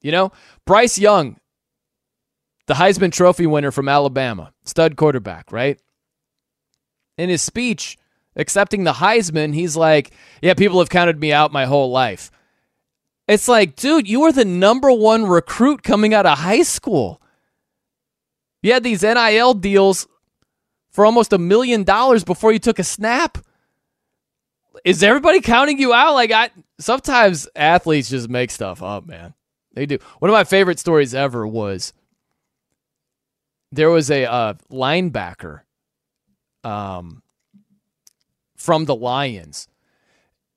[0.00, 0.32] You know,
[0.64, 1.38] Bryce Young,
[2.66, 5.80] the Heisman Trophy winner from Alabama, stud quarterback, right?
[7.16, 7.98] In his speech
[8.38, 12.30] accepting the Heisman, he's like, Yeah, people have counted me out my whole life.
[13.26, 17.20] It's like, dude, you were the number one recruit coming out of high school.
[18.62, 20.08] You had these NIL deals
[20.90, 23.38] for almost a million dollars before you took a snap.
[24.84, 26.14] Is everybody counting you out?
[26.14, 29.34] Like I sometimes athletes just make stuff up, man.
[29.74, 29.98] They do.
[30.18, 31.92] One of my favorite stories ever was
[33.70, 35.60] there was a uh, linebacker
[36.64, 37.22] um,
[38.58, 39.68] from the Lions,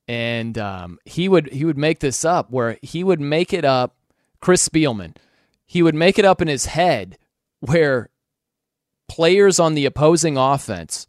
[0.07, 3.95] and um, he would he would make this up where he would make it up.
[4.41, 5.15] Chris Spielman,
[5.65, 7.17] he would make it up in his head
[7.59, 8.09] where
[9.07, 11.05] players on the opposing offense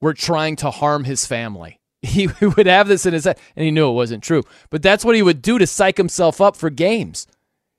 [0.00, 1.78] were trying to harm his family.
[2.04, 4.42] He would have this in his head, and he knew it wasn't true.
[4.70, 7.28] But that's what he would do to psych himself up for games.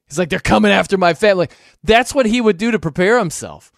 [0.08, 1.50] He's like, they're coming after my family.
[1.84, 3.74] That's what he would do to prepare himself.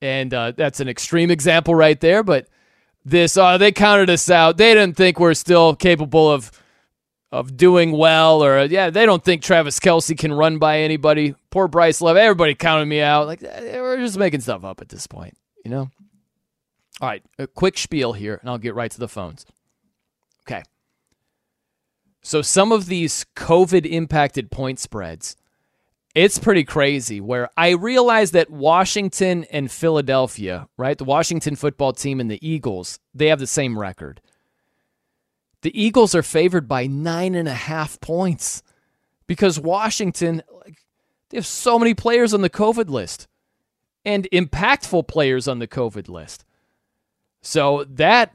[0.00, 2.22] And uh, that's an extreme example right there.
[2.22, 2.46] But
[3.04, 4.56] this, uh, they counted us out.
[4.56, 6.50] They didn't think we're still capable of
[7.34, 11.34] of doing well, or yeah, they don't think Travis Kelce can run by anybody.
[11.50, 12.16] Poor Bryce Love.
[12.16, 13.26] Everybody counted me out.
[13.26, 15.90] Like eh, we're just making stuff up at this point, you know.
[17.00, 19.44] All right, a quick spiel here, and I'll get right to the phones.
[20.46, 20.62] Okay.
[22.22, 25.36] So some of these COVID impacted point spreads,
[26.14, 30.96] it's pretty crazy where I realize that Washington and Philadelphia, right?
[30.96, 34.20] The Washington football team and the Eagles, they have the same record.
[35.62, 38.62] The Eagles are favored by nine and a half points
[39.26, 40.78] because Washington, like,
[41.30, 43.26] they have so many players on the COVID list
[44.04, 46.44] and impactful players on the COVID list.
[47.40, 48.34] So that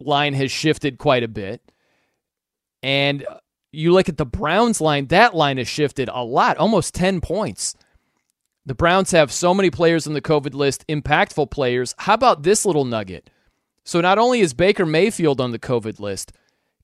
[0.00, 1.60] line has shifted quite a bit.
[2.82, 3.26] And
[3.72, 7.74] you look at the Browns line, that line has shifted a lot, almost 10 points.
[8.64, 11.94] The Browns have so many players on the COVID list, impactful players.
[11.98, 13.28] How about this little nugget?
[13.84, 16.32] So not only is Baker Mayfield on the COVID list,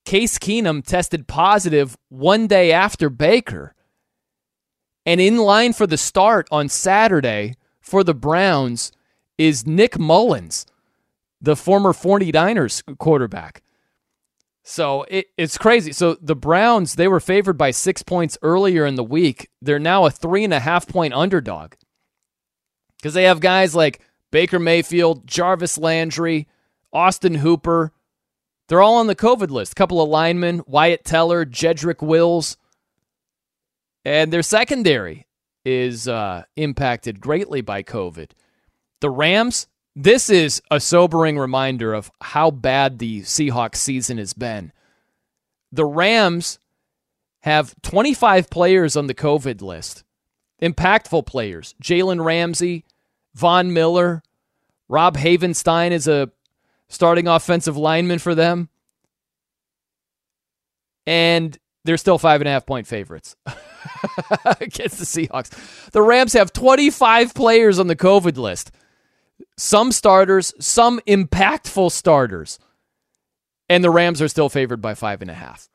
[0.03, 3.75] Case Keenum tested positive one day after Baker.
[5.05, 8.91] And in line for the start on Saturday for the Browns
[9.37, 10.65] is Nick Mullens,
[11.39, 13.63] the former 49ers quarterback.
[14.69, 15.91] So it, it's crazy.
[15.93, 19.49] So the Browns, they were favored by six points earlier in the week.
[19.63, 21.73] They're now a three and a half point underdog
[22.97, 23.99] because they have guys like
[24.29, 26.47] Baker Mayfield, Jarvis Landry,
[26.93, 27.93] Austin Hooper.
[28.67, 29.71] They're all on the COVID list.
[29.71, 32.55] A couple of linemen, Wyatt Teller, Jedrick Wills.
[34.05, 35.25] And their secondary
[35.65, 38.29] is uh, impacted greatly by COVID.
[39.01, 39.65] The Rams,
[40.01, 44.71] this is a sobering reminder of how bad the Seahawks season has been.
[45.73, 46.57] The Rams
[47.41, 50.05] have 25 players on the COVID list,
[50.61, 51.75] impactful players.
[51.83, 52.85] Jalen Ramsey,
[53.33, 54.23] Von Miller,
[54.87, 56.31] Rob Havenstein is a
[56.87, 58.69] starting offensive lineman for them.
[61.05, 63.35] And they're still five and a half point favorites
[64.45, 65.91] against the Seahawks.
[65.91, 68.71] The Rams have 25 players on the COVID list
[69.59, 72.59] some starters, some impactful starters,
[73.67, 75.67] and the Rams are still favored by five and a half.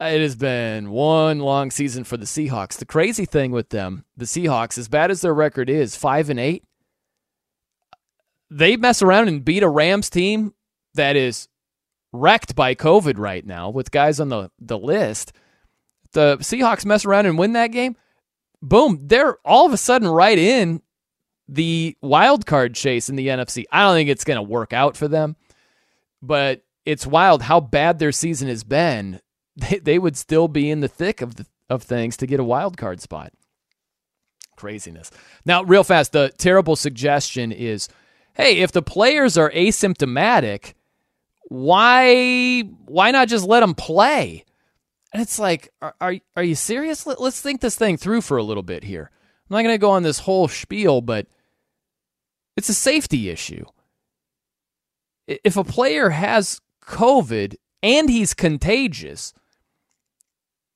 [0.00, 2.78] It has been one long season for the Seahawks.
[2.78, 6.38] The crazy thing with them, the Seahawks, as bad as their record is, five and
[6.38, 6.62] eight,
[8.48, 10.54] they mess around and beat a Rams team
[10.94, 11.48] that is
[12.12, 15.32] wrecked by COVID right now with guys on the, the list.
[16.12, 17.96] The Seahawks mess around and win that game.
[18.62, 20.80] Boom, they're all of a sudden right in
[21.48, 23.64] the wild card chase in the NFC.
[23.70, 25.36] I don't think it's going to work out for them,
[26.22, 29.20] but it's wild how bad their season has been.
[29.56, 32.44] They, they would still be in the thick of the, of things to get a
[32.44, 33.32] wild card spot.
[34.56, 35.12] Craziness.
[35.44, 37.88] Now, real fast, the terrible suggestion is,
[38.32, 40.74] hey, if the players are asymptomatic,
[41.44, 44.44] why why not just let them play?
[45.12, 47.06] And it's like, are are, are you serious?
[47.06, 49.12] Let, let's think this thing through for a little bit here.
[49.48, 51.26] I'm not going to go on this whole spiel, but
[52.56, 53.64] it's a safety issue.
[55.26, 59.34] If a player has COVID and he's contagious,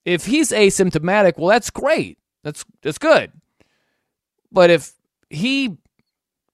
[0.05, 2.19] if he's asymptomatic, well, that's great.
[2.45, 3.33] That's that's good.
[4.51, 4.93] But if
[5.29, 5.77] he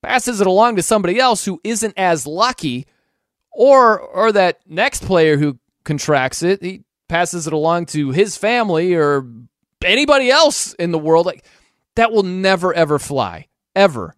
[0.03, 2.87] passes it along to somebody else who isn't as lucky,
[3.53, 8.95] or or that next player who contracts it, he passes it along to his family
[8.95, 9.27] or
[9.85, 11.45] anybody else in the world, like
[11.97, 14.15] that will never ever fly ever.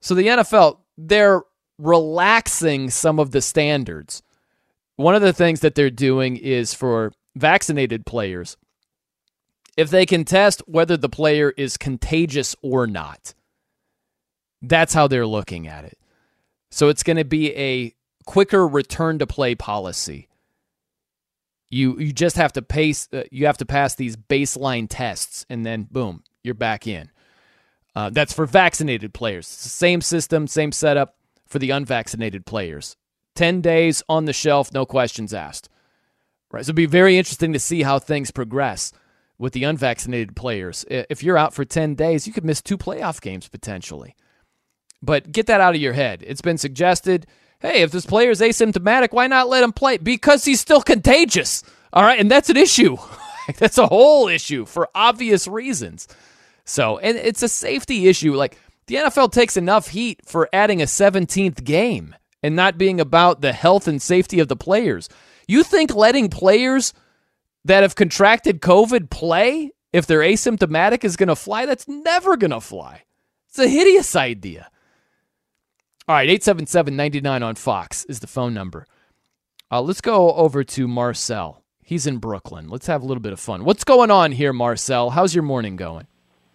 [0.00, 1.42] So the NFL, they're
[1.78, 4.22] relaxing some of the standards.
[4.96, 8.56] One of the things that they're doing is for vaccinated players,
[9.76, 13.34] if they can test whether the player is contagious or not,
[14.62, 15.98] that's how they're looking at it.
[16.70, 20.28] So it's going to be a quicker return to play policy.
[21.68, 25.66] You you just have to pace uh, you have to pass these baseline tests and
[25.66, 27.10] then boom, you're back in.
[27.96, 29.46] Uh, that's for vaccinated players.
[29.46, 31.16] Same system, same setup
[31.46, 32.94] for the unvaccinated players.
[33.36, 35.70] 10 days on the shelf, no questions asked.
[36.52, 36.64] Right.
[36.64, 38.92] So it'll be very interesting to see how things progress
[39.38, 40.84] with the unvaccinated players.
[40.88, 44.14] If you're out for 10 days, you could miss two playoff games potentially.
[45.02, 46.22] But get that out of your head.
[46.26, 47.26] It's been suggested
[47.60, 49.96] hey, if this player is asymptomatic, why not let him play?
[49.96, 51.62] Because he's still contagious.
[51.94, 52.20] All right.
[52.20, 52.98] And that's an issue.
[53.56, 56.06] that's a whole issue for obvious reasons.
[56.66, 58.34] So, and it's a safety issue.
[58.34, 63.40] Like the NFL takes enough heat for adding a 17th game and not being about
[63.40, 65.08] the health and safety of the players.
[65.48, 66.92] You think letting players
[67.64, 71.66] that have contracted COVID play if they're asymptomatic is going to fly?
[71.66, 73.04] That's never going to fly.
[73.48, 74.68] It's a hideous idea.
[76.08, 78.86] All right, 877 99 on Fox is the phone number.
[79.70, 81.64] Uh, let's go over to Marcel.
[81.82, 82.68] He's in Brooklyn.
[82.68, 83.64] Let's have a little bit of fun.
[83.64, 85.10] What's going on here, Marcel?
[85.10, 86.06] How's your morning going?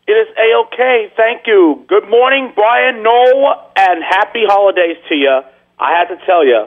[0.07, 1.11] It is a okay.
[1.15, 1.85] Thank you.
[1.87, 5.41] Good morning, Brian Noel, and happy holidays to you.
[5.79, 6.65] I had to tell you,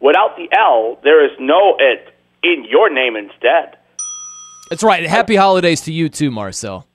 [0.00, 3.78] without the L, there is no it in your name instead.
[4.68, 5.04] That's right.
[5.04, 6.86] Happy holidays to you too, Marcel.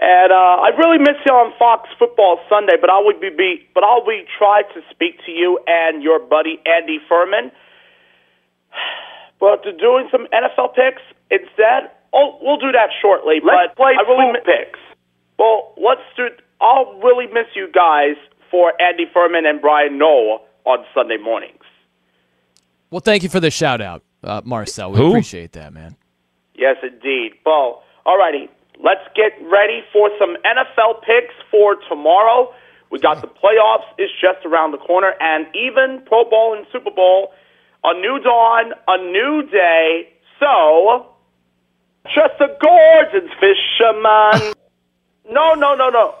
[0.00, 3.68] And uh, I really miss you on Fox Football Sunday, but I would be, be
[3.74, 7.52] but I'll be try to speak to you and your buddy Andy Furman.
[9.40, 11.00] But to doing some NFL picks
[11.30, 11.88] instead.
[12.12, 13.40] Oh, we'll do that shortly.
[13.40, 14.79] Let's but play I really food picks.
[15.40, 16.28] Well, let's do.
[16.60, 18.16] I'll really miss you guys
[18.50, 21.64] for Andy Furman and Brian Noel on Sunday mornings.
[22.90, 24.92] Well, thank you for the shout out, uh, Marcel.
[24.92, 25.08] We Who?
[25.08, 25.96] appreciate that, man.
[26.54, 27.32] Yes, indeed.
[27.46, 28.50] Well, alrighty.
[28.84, 32.52] Let's get ready for some NFL picks for tomorrow.
[32.90, 36.90] We got the playoffs is just around the corner, and even Pro Bowl and Super
[36.90, 37.32] Bowl,
[37.82, 40.08] a new dawn, a new day.
[40.38, 41.06] So,
[42.14, 44.52] just a gorgeous fisherman.
[45.28, 46.14] No, no, no, no,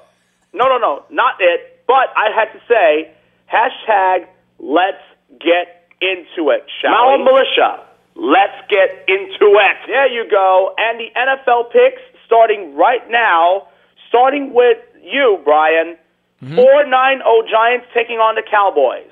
[0.52, 1.84] no, no, no, not it.
[1.86, 3.12] But I had to say,
[3.52, 4.26] hashtag
[4.60, 5.02] Let's
[5.40, 7.24] get into it, shall Mala we?
[7.24, 7.80] Militia.
[8.14, 9.76] Let's get into it.
[9.86, 10.74] There you go.
[10.76, 13.68] And the NFL picks starting right now,
[14.08, 15.96] starting with you, Brian.
[16.42, 16.56] Mm-hmm.
[16.56, 19.10] 4 9 0 Giants taking on the Cowboys.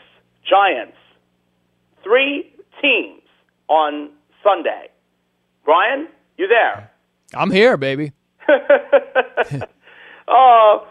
[0.49, 0.97] Giants.
[2.03, 3.22] Three teams
[3.68, 4.11] on
[4.43, 4.89] Sunday.
[5.64, 6.91] Brian, you there?
[7.34, 8.12] I'm here, baby.
[10.29, 10.85] Uh,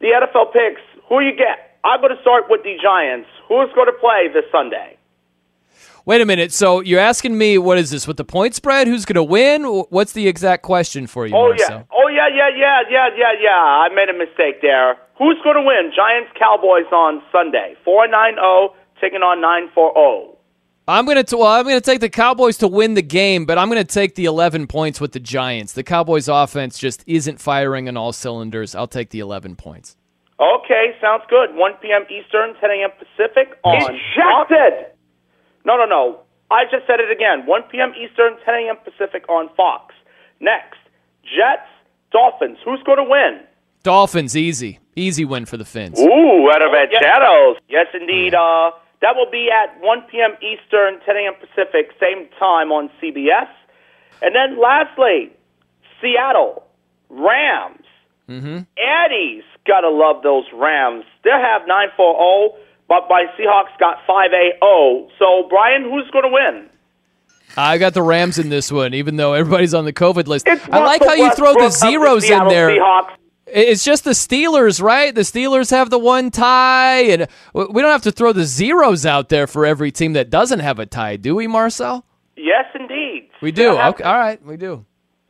[0.00, 0.80] the NFL picks.
[1.08, 1.78] Who you get?
[1.84, 3.28] I'm going to start with the Giants.
[3.48, 4.96] Who's going to play this Sunday?
[6.06, 6.52] Wait a minute.
[6.52, 8.86] So you're asking me what is this with the point spread?
[8.86, 9.64] Who's going to win?
[9.64, 11.78] What's the exact question for you, Oh Marcel?
[11.78, 13.50] yeah, oh yeah, yeah, yeah, yeah, yeah, yeah.
[13.50, 14.96] I made a mistake there.
[15.18, 15.92] Who's going to win?
[15.94, 17.74] Giants Cowboys on Sunday.
[17.84, 20.20] Four nine zero taking on nine four oh.
[20.24, 20.36] zero.
[20.90, 23.68] I'm gonna t- well, I'm gonna take the Cowboys to win the game, but I'm
[23.68, 25.72] gonna take the 11 points with the Giants.
[25.74, 28.74] The Cowboys' offense just isn't firing on all cylinders.
[28.74, 29.96] I'll take the 11 points.
[30.40, 31.54] Okay, sounds good.
[31.54, 32.02] 1 p.m.
[32.10, 32.90] Eastern, 10 a.m.
[32.98, 34.86] Pacific on Ejected.
[35.64, 36.20] No, no, no.
[36.50, 37.46] I just said it again.
[37.46, 37.92] 1 p.m.
[37.94, 38.76] Eastern, 10 a.m.
[38.82, 39.94] Pacific on Fox.
[40.40, 40.78] Next,
[41.22, 41.68] Jets,
[42.10, 42.58] Dolphins.
[42.64, 43.40] Who's going to win?
[43.82, 46.00] Dolphins, easy, easy win for the Fins.
[46.00, 47.02] Ooh, out of Oh, yes.
[47.02, 47.56] shadows.
[47.68, 48.34] Yes, indeed.
[48.34, 48.70] Uh,
[49.02, 50.36] that will be at 1 p.m.
[50.42, 51.34] Eastern, 10 a.m.
[51.40, 53.48] Pacific, same time on CBS.
[54.22, 55.32] And then lastly,
[56.00, 56.64] Seattle,
[57.08, 57.84] Rams.
[58.28, 58.60] Mm-hmm.
[58.78, 61.04] Eddie's got to love those Rams.
[61.24, 62.56] They have 9-4-0,
[62.88, 65.08] but my Seahawks got 5-8-0.
[65.18, 66.68] So, Brian, who's going to win?
[67.56, 70.46] I got the Rams in this one, even though everybody's on the COVID list.
[70.46, 72.68] I like how you throw the of the zeros in there.
[72.68, 73.16] Seahawks.
[73.52, 75.14] It's just the Steelers, right?
[75.14, 79.28] The Steelers have the one tie, and we don't have to throw the zeros out
[79.28, 82.04] there for every team that doesn't have a tie, do we, Marcel?
[82.36, 83.28] Yes, indeed.
[83.42, 83.70] We do.
[83.70, 84.84] Okay, all right, we do.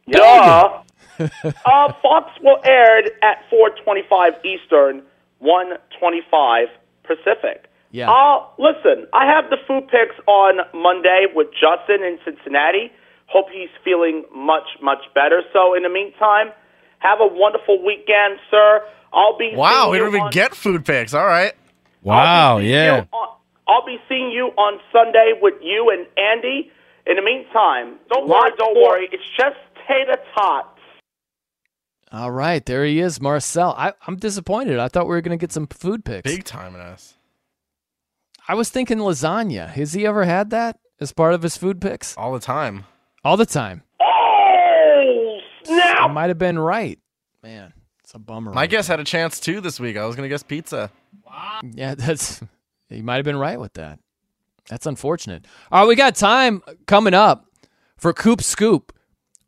[0.06, 0.82] Yeah.
[1.18, 5.02] uh, Fox will air it at 4:25 Eastern,
[5.42, 6.66] 1:25
[7.04, 7.66] Pacific.
[7.92, 8.10] Yeah.
[8.10, 12.92] Uh, listen, I have the food picks on Monday with Justin in Cincinnati.
[13.26, 15.42] Hope he's feeling much, much better.
[15.52, 16.52] So, in the meantime,
[17.00, 18.82] have a wonderful weekend, sir.
[19.12, 21.12] I'll be Wow, we you don't even on- get food picks.
[21.12, 21.52] All right.
[22.02, 23.04] Wow, yeah.
[23.68, 26.70] I'll be seeing you on Sunday with you and Andy.
[27.06, 29.08] In the meantime, don't worry, don't worry.
[29.12, 29.56] It's just
[29.88, 30.68] tater tots.
[32.12, 33.74] All right, there he is, Marcel.
[33.76, 34.78] I, I'm disappointed.
[34.78, 36.30] I thought we were going to get some food picks.
[36.30, 37.14] Big time in us.
[38.48, 39.68] I was thinking lasagna.
[39.68, 42.16] Has he ever had that as part of his food picks?
[42.16, 42.84] All the time.
[43.24, 43.82] All the time.
[46.00, 46.98] I might have been right.
[47.42, 47.72] Man,
[48.02, 48.52] it's a bummer.
[48.52, 49.96] My guess had a chance too this week.
[49.96, 50.90] I was going to guess pizza.
[51.26, 51.60] Wow.
[51.74, 52.40] Yeah, that's
[52.88, 53.98] you might have been right with that.
[54.68, 55.46] That's unfortunate.
[55.70, 57.46] All right, we got time coming up
[57.96, 58.92] for Coop Scoop.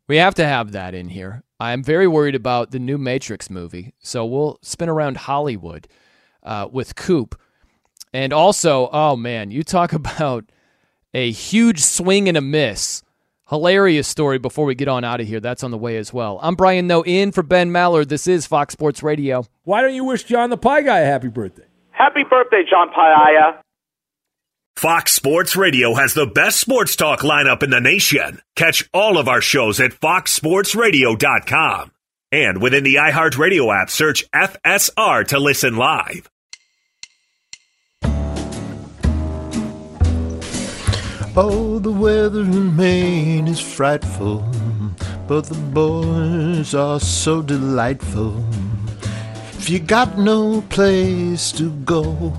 [0.07, 1.43] We have to have that in here.
[1.59, 5.87] I'm very worried about the new Matrix movie, so we'll spin around Hollywood
[6.43, 7.39] uh, with Coop.
[8.13, 10.45] And also, oh man, you talk about
[11.13, 13.01] a huge swing and a miss.
[13.49, 15.39] Hilarious story before we get on out of here.
[15.41, 16.39] That's on the way as well.
[16.41, 18.07] I'm Brian Noe in for Ben Maller.
[18.07, 19.45] This is Fox Sports Radio.
[19.63, 21.65] Why don't you wish John the Pie Guy a happy birthday?
[21.91, 23.57] Happy birthday, John Paiaya.
[24.75, 28.41] Fox Sports Radio has the best sports talk lineup in the nation.
[28.55, 31.91] Catch all of our shows at foxsportsradio.com.
[32.31, 36.27] And within the iHeartRadio app, search FSR to listen live.
[41.35, 44.45] Oh, the weather in Maine is frightful,
[45.27, 48.45] but the boys are so delightful.
[49.57, 52.31] If you got no place to go,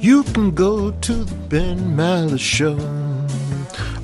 [0.00, 2.78] you can go to the Ben Maller Show.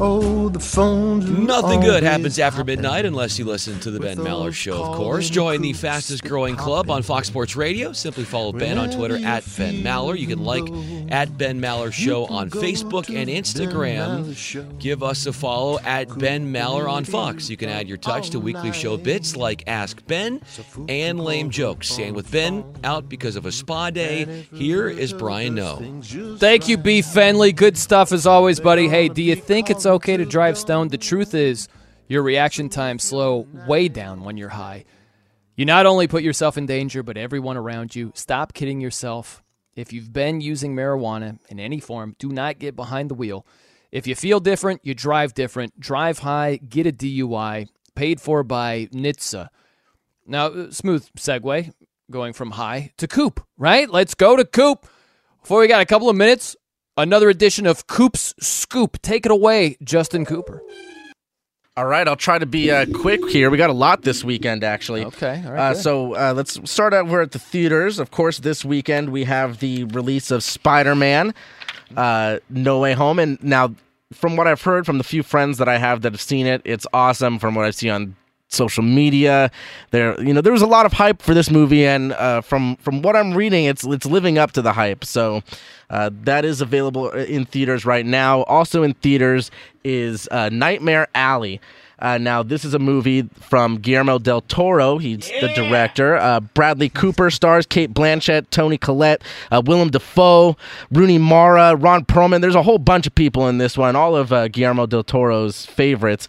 [0.06, 1.30] Oh, the phones.
[1.30, 5.30] Nothing good happens after midnight unless you listen to the Ben Maller Show, of course.
[5.30, 7.90] Join the fastest growing club on Fox Sports Radio.
[7.94, 10.18] Simply follow Ben on Twitter at Ben Maller.
[10.18, 10.62] You can like
[11.10, 14.78] at Ben Maller Show on Facebook and Instagram.
[14.78, 17.48] Give us a follow at Ben Maller on Fox.
[17.48, 20.42] You can add your touch to weekly show bits like Ask Ben
[20.86, 21.98] and Lame Jokes.
[21.98, 25.76] And with Ben out because of a spa day, here is Brian Noe.
[26.36, 27.00] Thank you, B.
[27.00, 27.56] Fenley.
[27.56, 28.86] Good stuff as always, buddy.
[28.86, 30.90] Hey, do you think it's okay to drive stoned?
[30.90, 31.68] The truth is,
[32.06, 34.84] your reaction time slow way down when you're high.
[35.56, 38.12] You not only put yourself in danger, but everyone around you.
[38.14, 39.42] Stop kidding yourself.
[39.76, 43.46] If you've been using marijuana in any form, do not get behind the wheel.
[43.90, 45.78] If you feel different, you drive different.
[45.78, 49.48] Drive high, get a DUI, paid for by NHTSA.
[50.26, 51.72] Now, uh, smooth segue
[52.10, 53.88] going from high to Coop, right?
[53.88, 54.86] Let's go to Coop.
[55.40, 56.56] Before we got a couple of minutes,
[56.96, 59.00] another edition of Coop's Scoop.
[59.02, 60.62] Take it away, Justin Cooper.
[61.76, 63.50] All right, I'll try to be uh, quick here.
[63.50, 65.04] We got a lot this weekend, actually.
[65.06, 65.72] Okay, all right.
[65.72, 67.08] Uh, so uh, let's start out.
[67.08, 67.98] We're at the theaters.
[67.98, 71.34] Of course, this weekend we have the release of Spider Man
[71.96, 73.18] uh, No Way Home.
[73.18, 73.74] And now,
[74.12, 76.62] from what I've heard from the few friends that I have that have seen it,
[76.64, 78.14] it's awesome from what I see on
[78.48, 79.50] social media
[79.90, 82.76] there you know there was a lot of hype for this movie and uh, from
[82.76, 85.42] from what i'm reading it's it's living up to the hype so
[85.90, 89.50] uh, that is available in theaters right now also in theaters
[89.82, 91.60] is uh, nightmare alley
[91.98, 94.98] uh, now, this is a movie from Guillermo del Toro.
[94.98, 96.16] He's the director.
[96.16, 100.56] Uh, Bradley Cooper stars Cate Blanchett, Toni Collette, uh, Willem Dafoe,
[100.90, 102.40] Rooney Mara, Ron Perlman.
[102.40, 105.64] There's a whole bunch of people in this one, all of uh, Guillermo del Toro's
[105.66, 106.28] favorites.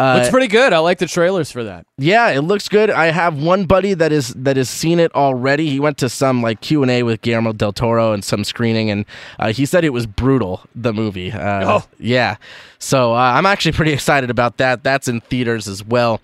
[0.00, 0.72] Uh, Looks pretty good.
[0.72, 1.84] I like the trailers for that.
[1.98, 2.88] yeah, it looks good.
[2.90, 5.68] I have one buddy that is that has seen it already.
[5.68, 8.90] He went to some like Q and A with Guillermo del Toro and some screening,
[8.90, 9.04] and
[9.38, 10.62] uh, he said it was brutal.
[10.74, 11.32] The movie.
[11.32, 11.86] Uh, Oh.
[11.98, 12.36] yeah.
[12.78, 14.82] So uh, I'm actually pretty excited about that.
[14.84, 16.20] That's in theaters as well.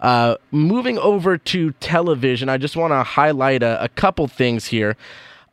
[0.00, 4.96] Uh, moving over to television, I just want to highlight a, a couple things here.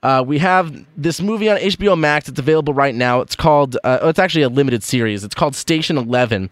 [0.03, 2.27] Uh, we have this movie on HBO Max.
[2.27, 3.21] It's available right now.
[3.21, 3.77] It's called.
[3.83, 5.23] Uh, oh, it's actually a limited series.
[5.23, 6.49] It's called Station Eleven.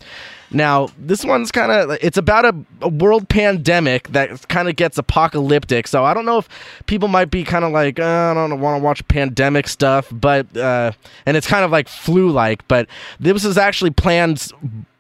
[0.52, 1.98] Now, this one's kind of.
[2.02, 5.88] It's about a, a world pandemic that kind of gets apocalyptic.
[5.88, 6.50] So I don't know if
[6.88, 10.56] people might be kind of like, uh, I don't want to watch pandemic stuff, but
[10.58, 10.92] uh,
[11.26, 12.68] and it's kind of like flu-like.
[12.68, 12.88] But
[13.20, 14.52] this was actually planned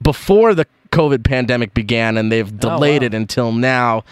[0.02, 3.08] before the COVID pandemic began, and they've delayed wow.
[3.08, 4.04] it until now.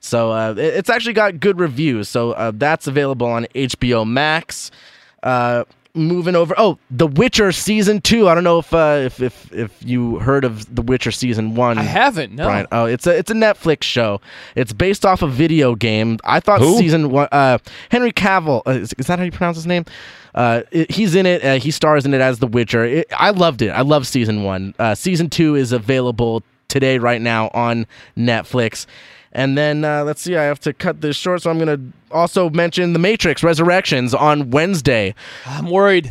[0.00, 2.08] So uh, it's actually got good reviews.
[2.08, 4.70] So uh, that's available on HBO Max.
[5.22, 5.64] Uh,
[5.94, 6.54] moving over.
[6.58, 8.28] Oh, The Witcher season two.
[8.28, 11.78] I don't know if uh, if if if you heard of The Witcher season one.
[11.78, 12.44] I haven't, no.
[12.44, 12.66] Brian.
[12.72, 14.20] Oh, it's a it's a Netflix show.
[14.54, 16.18] It's based off a video game.
[16.24, 16.78] I thought Who?
[16.78, 17.28] season one.
[17.32, 17.58] Uh,
[17.90, 18.62] Henry Cavill.
[18.66, 19.84] Uh, is, is that how you pronounce his name?
[20.34, 21.44] Uh, it- he's in it.
[21.44, 22.84] Uh, he stars in it as The Witcher.
[22.84, 23.70] It, I loved it.
[23.70, 24.74] I love season one.
[24.78, 27.86] Uh, season two is available today, right now on
[28.16, 28.86] Netflix.
[29.32, 31.96] And then uh, let's see, I have to cut this short, so I'm going to
[32.10, 35.14] also mention The Matrix Resurrections on Wednesday.
[35.46, 36.10] I'm worried.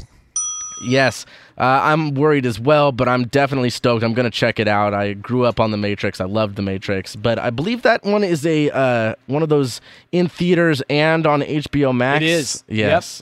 [0.81, 1.25] Yes,
[1.57, 4.01] uh, I'm worried as well, but I'm definitely stoked.
[4.03, 4.93] I'm going to check it out.
[4.93, 6.21] I grew up on The Matrix.
[6.21, 9.81] I loved The Matrix, but I believe that one is a uh, one of those
[10.13, 12.23] in theaters and on HBO Max.
[12.23, 12.63] It is.
[12.69, 13.21] Yes.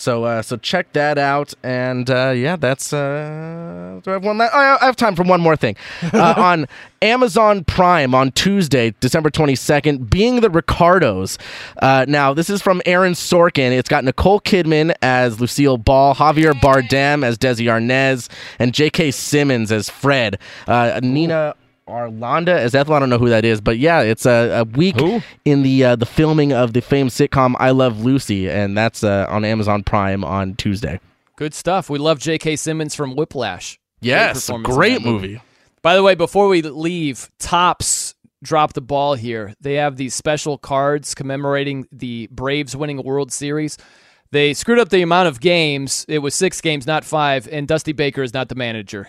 [0.00, 2.90] So uh, so check that out, and uh, yeah, that's.
[2.90, 4.38] Uh, do I have one?
[4.38, 5.76] La- oh, I have time for one more thing.
[6.14, 6.66] Uh, on
[7.02, 11.36] Amazon Prime on Tuesday, December twenty second, being the Ricardos.
[11.82, 13.72] Uh, now this is from Aaron Sorkin.
[13.72, 19.10] It's got Nicole Kidman as Lucille Ball, Javier Bardem as Desi Arnaz, and J.K.
[19.10, 20.38] Simmons as Fred.
[20.66, 21.54] Uh, Nina
[21.88, 22.94] Arianda as Ethel.
[22.94, 24.96] I don't know who that is, but yeah, it's a, a week
[25.44, 29.26] in the uh, the filming of the famed sitcom I Love Lucy, and that's uh,
[29.28, 31.00] on Amazon Prime on Tuesday.
[31.36, 31.88] Good stuff.
[31.88, 32.56] We love J.K.
[32.56, 33.78] Simmons from Whiplash.
[34.00, 35.40] Yes, in great that movie.
[35.82, 39.54] By the way, before we leave, Topps dropped the ball here.
[39.60, 43.76] They have these special cards commemorating the Braves winning World Series.
[44.32, 46.06] They screwed up the amount of games.
[46.08, 49.08] It was six games, not five, and Dusty Baker is not the manager.